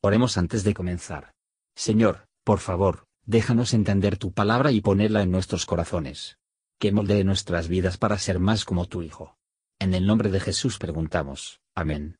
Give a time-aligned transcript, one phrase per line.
[0.00, 1.32] Oremos antes de comenzar.
[1.74, 6.38] Señor, por favor, déjanos entender tu palabra y ponerla en nuestros corazones.
[6.78, 9.36] Que moldee nuestras vidas para ser más como tu Hijo.
[9.80, 11.60] En el nombre de Jesús preguntamos.
[11.74, 12.16] Amén.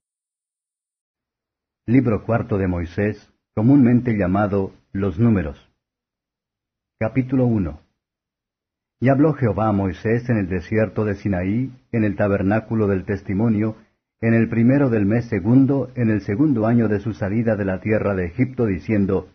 [1.86, 5.70] Libro cuarto de Moisés, comúnmente llamado Los Números.
[6.98, 7.80] Capítulo 1
[9.00, 13.76] Y habló Jehová a Moisés en el desierto de Sinaí, en el tabernáculo del testimonio,
[14.20, 17.80] en el primero del mes segundo, en el segundo año de su salida de la
[17.80, 19.28] tierra de Egipto, diciendo,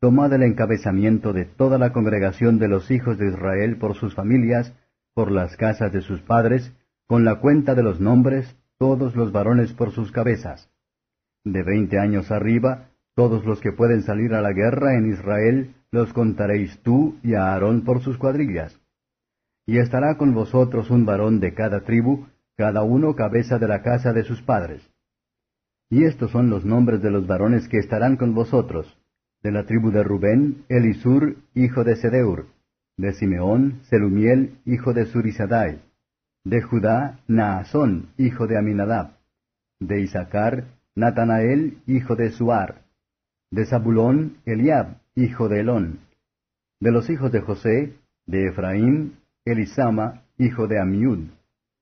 [0.00, 4.72] Tomad el encabezamiento de toda la congregación de los hijos de Israel por sus familias,
[5.14, 6.72] por las casas de sus padres,
[7.06, 10.70] con la cuenta de los nombres, todos los varones por sus cabezas.
[11.44, 16.12] De veinte años arriba, todos los que pueden salir a la guerra en Israel, los
[16.12, 18.78] contaréis tú y Aarón por sus cuadrillas.
[19.66, 22.26] Y estará con vosotros un varón de cada tribu,
[22.58, 24.82] cada uno cabeza de la casa de sus padres.
[25.90, 28.98] Y estos son los nombres de los varones que estarán con vosotros.
[29.44, 32.46] De la tribu de Rubén, Elisur, hijo de Sedeur.
[32.96, 35.80] De Simeón, Selumiel, hijo de Surisadai.
[36.44, 39.12] De Judá, Naasón, hijo de Aminadab.
[39.78, 40.64] De Isaacar,
[40.96, 42.82] Natanael, hijo de Suar.
[43.52, 46.00] De Zabulón, Eliab, hijo de Elón.
[46.80, 47.94] De los hijos de José,
[48.26, 51.37] de Efraín, Elisama, hijo de Amiud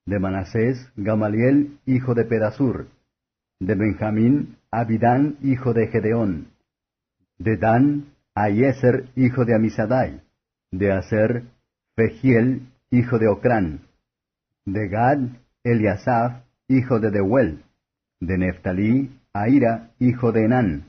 [0.07, 2.87] de Manasés, Gamaliel, hijo de Pedasur,
[3.59, 6.47] de Benjamín, Abidán, hijo de Gedeón,
[7.37, 10.21] de Dan, Ayeser, hijo de Amisadai,
[10.71, 11.43] de Aser,
[11.95, 13.81] Fegiel, hijo de Ocrán,
[14.65, 15.19] de Gad,
[15.63, 17.63] Eliasaf, hijo de Deuel,
[18.21, 20.85] de Neftalí, Aira, hijo de Enán.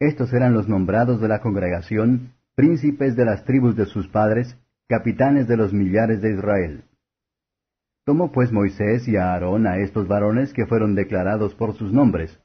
[0.00, 4.56] Estos eran los nombrados de la congregación, príncipes de las tribus de sus padres,
[4.88, 6.84] capitanes de los millares de Israel.
[8.04, 12.38] Tomó pues Moisés y Aarón a estos varones que fueron declarados por sus nombres,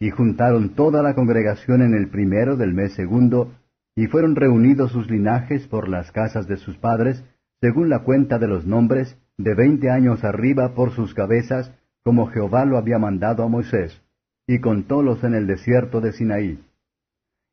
[0.00, 3.52] y juntaron toda la congregación en el primero del mes segundo,
[3.94, 7.24] y fueron reunidos sus linajes por las casas de sus padres,
[7.60, 11.72] según la cuenta de los nombres, de veinte años arriba por sus cabezas,
[12.02, 14.02] como Jehová lo había mandado a Moisés,
[14.46, 16.62] y contólos en el desierto de Sinaí.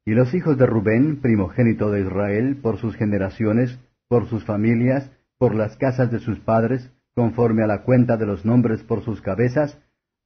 [0.06, 5.56] Y los hijos de Rubén, primogénito de Israel, por sus generaciones, por sus familias, por
[5.56, 9.78] las casas de sus padres, conforme a la cuenta de los nombres por sus cabezas,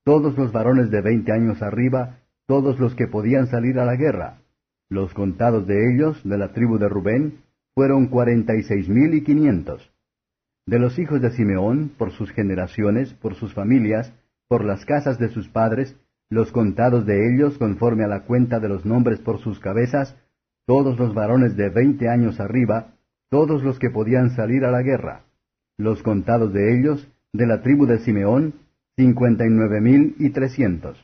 [0.03, 4.39] todos los varones de veinte años arriba, todos los que podían salir a la guerra.
[4.89, 7.41] Los contados de ellos, de la tribu de Rubén,
[7.75, 9.91] fueron cuarenta y seis mil y quinientos.
[10.65, 14.13] De los hijos de Simeón, por sus generaciones, por sus familias,
[14.47, 15.95] por las casas de sus padres,
[16.29, 20.17] los contados de ellos, conforme a la cuenta de los nombres por sus cabezas,
[20.65, 22.93] todos los varones de veinte años arriba,
[23.29, 25.26] todos los que podían salir a la guerra
[25.77, 28.55] los contados de ellos, de la tribu de Simeón,
[28.95, 30.97] cincuenta y nueve mil y trescientos.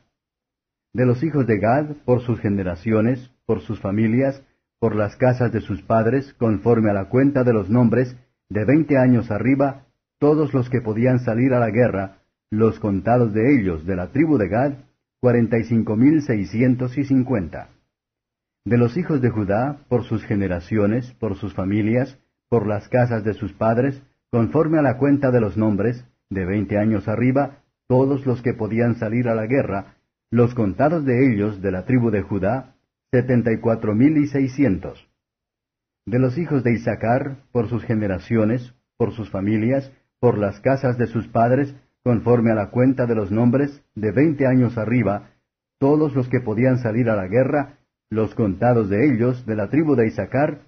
[0.93, 4.43] De los hijos de Gad, por sus generaciones, por sus familias,
[4.79, 8.17] por las casas de sus padres, conforme a la cuenta de los nombres,
[8.49, 9.85] de veinte años arriba,
[10.19, 12.17] todos los que podían salir a la guerra,
[12.49, 14.73] los contados de ellos, de la tribu de Gad,
[15.19, 17.69] cuarenta y cinco mil seiscientos y cincuenta.
[18.65, 22.17] De los hijos de Judá, por sus generaciones, por sus familias,
[22.49, 24.01] por las casas de sus padres,
[24.33, 28.95] conforme a la cuenta de los nombres, de veinte años arriba, todos los que podían
[28.95, 29.97] salir a la guerra,
[30.31, 32.73] los contados de ellos de la tribu de Judá,
[33.11, 35.07] setenta y cuatro mil y seiscientos.
[36.07, 41.05] De los hijos de Isaacar, por sus generaciones, por sus familias, por las casas de
[41.05, 45.29] sus padres, conforme a la cuenta de los nombres, de veinte años arriba,
[45.77, 47.77] todos los que podían salir a la guerra,
[48.09, 50.61] los contados de ellos de la tribu de Isaacar,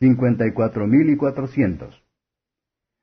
[0.00, 2.05] cincuenta y cuatro mil y cuatrocientos.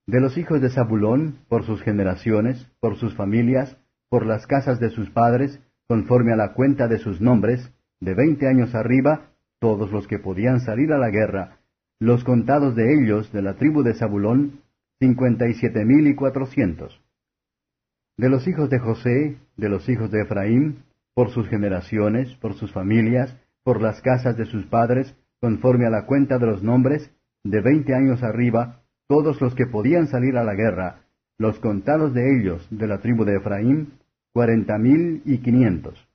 [0.05, 3.77] De los hijos de Zabulón, por sus generaciones, por sus familias,
[4.09, 7.71] por las casas de sus padres, conforme a la cuenta de sus nombres,
[8.01, 11.59] de veinte años arriba, todos los que podían salir a la guerra,
[11.99, 14.59] los contados de ellos de la tribu de Zabulón,
[14.99, 17.01] cincuenta y siete mil y cuatrocientos.
[18.17, 20.83] De los hijos de José, de los hijos de Efraín,
[21.15, 26.05] por sus generaciones, por sus familias, por las casas de sus padres, conforme a la
[26.05, 27.09] cuenta de los nombres,
[27.43, 31.01] de veinte años arriba, todos los que podían salir a la guerra,
[31.37, 33.93] los contados de ellos de la tribu de Efraín,
[34.31, 36.07] cuarenta mil y quinientos.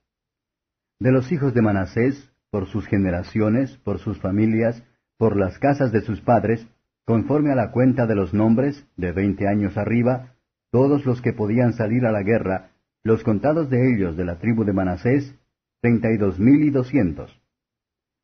[0.99, 4.83] De los hijos de Manasés, por sus generaciones, por sus familias,
[5.17, 6.67] por las casas de sus padres,
[7.05, 10.35] conforme a la cuenta de los nombres, de veinte años arriba,
[10.71, 12.71] todos los que podían salir a la guerra,
[13.03, 15.35] los contados de ellos de la tribu de Manasés,
[15.81, 17.39] treinta y dos mil y doscientos.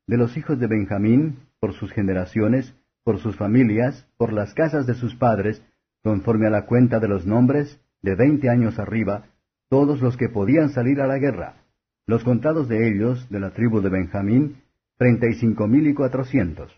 [0.06, 2.74] De los hijos de Benjamín, por sus generaciones,
[3.06, 5.62] por sus familias, por las casas de sus padres,
[6.02, 9.26] conforme a la cuenta de los nombres, de veinte años arriba,
[9.68, 11.62] todos los que podían salir a la guerra,
[12.08, 14.56] Los contados de ellos, de la tribu de Benjamín,
[14.98, 16.72] treinta y cinco mil y cuatrocientos.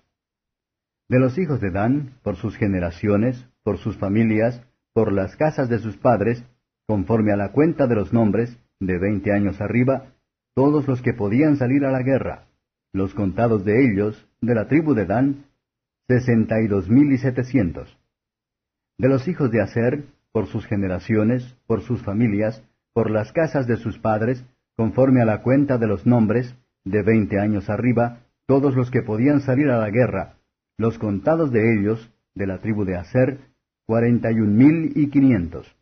[1.08, 5.78] De los hijos de Dan, por sus generaciones, por sus familias, por las casas de
[5.78, 6.44] sus padres,
[6.86, 10.12] conforme a la cuenta de los nombres, de veinte años arriba,
[10.54, 12.48] todos los que podían salir a la guerra,
[12.92, 15.47] los contados de ellos, de la tribu de Dan,
[16.08, 17.96] sesenta y dos mil y setecientos.
[18.96, 22.64] De los hijos de Aser, por sus generaciones, por sus familias,
[22.94, 24.44] por las casas de sus padres,
[24.74, 29.40] conforme a la cuenta de los nombres, de veinte años arriba, todos los que podían
[29.42, 30.36] salir a la guerra,
[30.78, 33.40] los contados de ellos, de la tribu de Aser,
[33.84, 35.76] cuarenta y un mil y quinientos.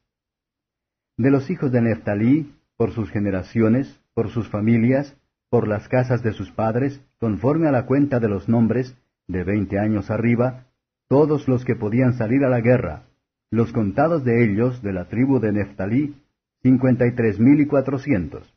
[1.16, 5.16] De los hijos de Neftalí, por sus generaciones, por sus familias,
[5.48, 8.96] por las casas de sus padres, conforme a la cuenta de los nombres,
[9.28, 10.66] de veinte años arriba,
[11.08, 13.04] todos los que podían salir a la guerra,
[13.50, 16.16] los contados de ellos, de la tribu de Neftalí,
[16.62, 18.52] cincuenta y tres mil y cuatrocientos.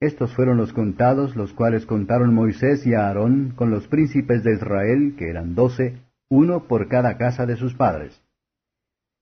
[0.00, 5.14] Estos fueron los contados, los cuales contaron Moisés y Aarón con los príncipes de Israel,
[5.16, 8.20] que eran doce, uno por cada casa de sus padres.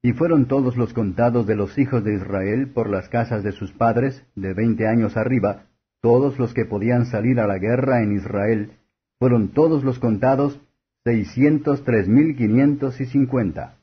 [0.03, 3.73] Y fueron todos los contados de los hijos de Israel por las casas de sus
[3.73, 5.67] padres, de veinte años arriba,
[6.01, 8.73] todos los que podían salir a la guerra en Israel,
[9.21, 10.61] fueron todos los contados
[11.05, 13.77] seiscientos tres mil quinientos y cincuenta.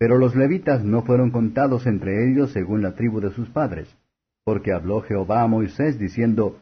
[0.00, 3.94] Pero los levitas no fueron contados entre ellos según la tribu de sus padres
[4.44, 6.58] porque habló Jehová a Moisés diciendo,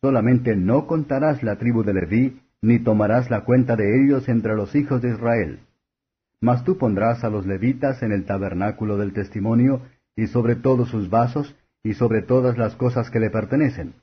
[0.00, 4.74] Solamente no contarás la tribu de Leví, ni tomarás la cuenta de ellos entre los
[4.74, 5.60] hijos de Israel.
[6.40, 9.82] Mas tú pondrás a los levitas en el tabernáculo del testimonio,
[10.16, 11.54] y sobre todos sus vasos,
[11.84, 13.94] y sobre todas las cosas que le pertenecen.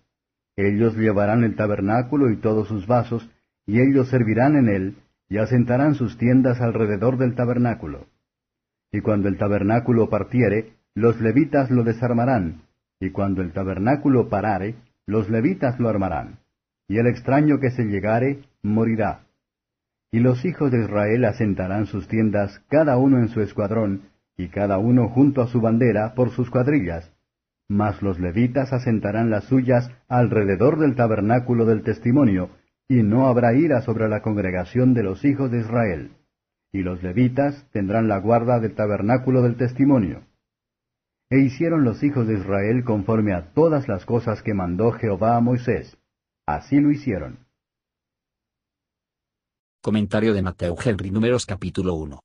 [0.58, 3.30] Ellos llevarán el tabernáculo y todos sus vasos,
[3.66, 4.98] y ellos servirán en él,
[5.28, 8.08] y asentarán sus tiendas alrededor del tabernáculo.
[8.92, 12.62] Y cuando el tabernáculo partiere, los levitas lo desarmarán,
[13.00, 14.76] y cuando el tabernáculo parare,
[15.06, 16.40] los levitas lo armarán,
[16.88, 19.26] y el extraño que se llegare morirá.
[20.12, 24.04] Y los hijos de Israel asentarán sus tiendas cada uno en su escuadrón,
[24.38, 27.12] y cada uno junto a su bandera por sus cuadrillas,
[27.68, 32.50] mas los levitas asentarán las suyas alrededor del tabernáculo del testimonio,
[32.88, 36.12] y no habrá ira sobre la congregación de los hijos de Israel.
[36.72, 40.24] Y los levitas tendrán la guarda del tabernáculo del testimonio.
[41.30, 45.42] E hicieron los hijos de Israel conforme a todas las cosas que mandó Jehová a
[45.42, 45.98] Moisés.
[46.46, 47.40] Así lo hicieron.
[49.82, 52.25] Comentario de Mateo Henry Números capítulo 1.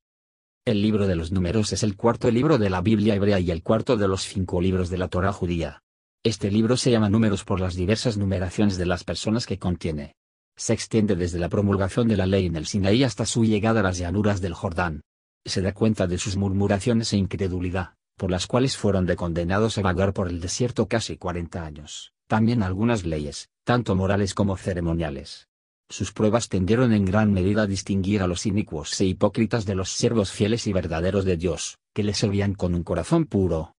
[0.70, 3.60] El libro de los números es el cuarto libro de la Biblia hebrea y el
[3.60, 5.82] cuarto de los cinco libros de la Torah judía.
[6.22, 10.14] Este libro se llama números por las diversas numeraciones de las personas que contiene.
[10.56, 13.82] Se extiende desde la promulgación de la ley en el Sinaí hasta su llegada a
[13.82, 15.00] las llanuras del Jordán.
[15.44, 19.82] Se da cuenta de sus murmuraciones e incredulidad por las cuales fueron de condenados a
[19.82, 25.49] vagar por el desierto casi cuarenta años, también algunas leyes, tanto morales como ceremoniales.
[25.90, 29.90] Sus pruebas tendieron en gran medida a distinguir a los inicuos e hipócritas de los
[29.90, 33.74] siervos fieles y verdaderos de Dios, que le servían con un corazón puro.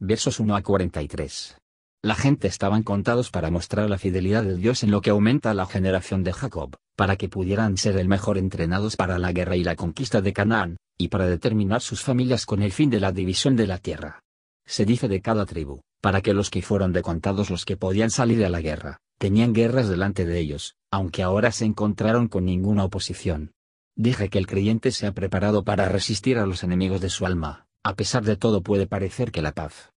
[0.00, 1.56] Versos 1 a 43.
[2.02, 5.66] La gente estaban contados para mostrar la fidelidad de Dios en lo que aumenta la
[5.66, 9.76] generación de Jacob, para que pudieran ser el mejor entrenados para la guerra y la
[9.76, 13.68] conquista de Canaán, y para determinar sus familias con el fin de la división de
[13.68, 14.18] la tierra.
[14.66, 18.44] Se dice de cada tribu, para que los que fueron decontados los que podían salir
[18.44, 23.52] a la guerra, tenían guerras delante de ellos, aunque ahora se encontraron con ninguna oposición.
[23.96, 27.66] Dije que el creyente se ha preparado para resistir a los enemigos de su alma,
[27.82, 29.92] a pesar de todo puede parecer que la paz.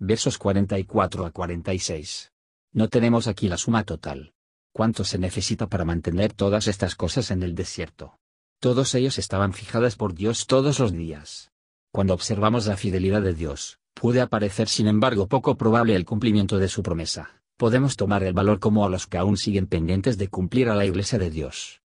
[0.00, 2.32] Versos 44 a 46.
[2.72, 4.34] No tenemos aquí la suma total.
[4.72, 8.18] ¿Cuánto se necesita para mantener todas estas cosas en el desierto?
[8.58, 11.52] Todos ellos estaban fijadas por Dios todos los días.
[11.92, 16.66] Cuando observamos la fidelidad de Dios, puede aparecer sin embargo poco probable el cumplimiento de
[16.66, 17.43] su promesa.
[17.56, 20.86] Podemos tomar el valor como a los que aún siguen pendientes de cumplir a la
[20.86, 21.82] iglesia de Dios.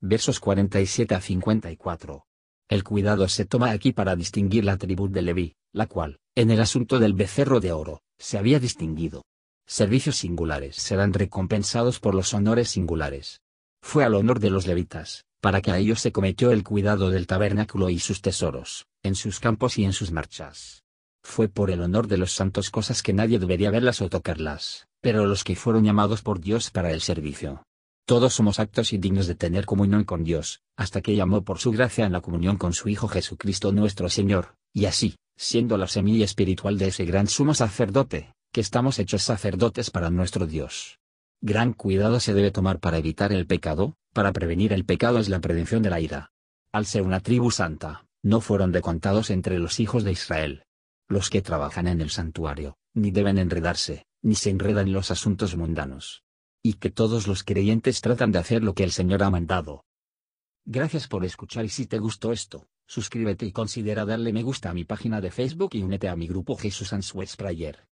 [0.00, 2.26] Versos 47 a 54.
[2.68, 6.60] El cuidado se toma aquí para distinguir la tribu de Leví, la cual, en el
[6.60, 9.22] asunto del becerro de oro, se había distinguido.
[9.64, 13.40] Servicios singulares serán recompensados por los honores singulares.
[13.82, 17.28] Fue al honor de los levitas, para que a ellos se cometió el cuidado del
[17.28, 20.82] tabernáculo y sus tesoros, en sus campos y en sus marchas.
[21.22, 25.24] Fue por el honor de los santos cosas que nadie debería verlas o tocarlas, pero
[25.24, 27.62] los que fueron llamados por Dios para el servicio.
[28.08, 31.70] Todos somos actos y dignos de tener comunión con Dios, hasta que llamó por su
[31.70, 36.24] gracia en la comunión con su Hijo Jesucristo nuestro Señor, y así, siendo la semilla
[36.24, 40.98] espiritual de ese gran sumo sacerdote, que estamos hechos sacerdotes para nuestro Dios.
[41.40, 45.38] Gran cuidado se debe tomar para evitar el pecado, para prevenir el pecado es la
[45.38, 46.32] prevención de la ira.
[46.72, 50.64] Al ser una tribu santa, no fueron decontados entre los hijos de Israel.
[51.06, 55.56] Los que trabajan en el santuario, ni deben enredarse, ni se enreda en los asuntos
[55.56, 56.24] mundanos.
[56.60, 59.84] Y que todos los creyentes tratan de hacer lo que el Señor ha mandado.
[60.64, 64.74] Gracias por escuchar y si te gustó esto, suscríbete y considera darle me gusta a
[64.74, 67.86] mi página de Facebook y únete a mi grupo Jesús Answers Prayer.